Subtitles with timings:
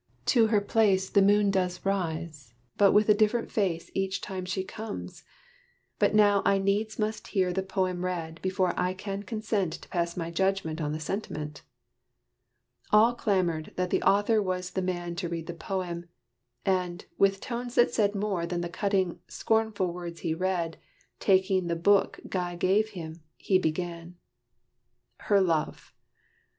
[0.33, 4.63] To her place The moon does rise but with a different face Each time she
[4.63, 5.23] comes.
[5.99, 10.17] But now I needs must hear The poem read, before I can consent To pass
[10.17, 11.61] my judgment on the sentiment."
[12.89, 16.05] All clamored that the author was the man To read the poem:
[16.65, 20.79] and, with tones that said More than the cutting, scornful words he read,
[21.19, 24.15] Taking the book Guy gave him, he began:
[25.17, 25.93] HER LOVE.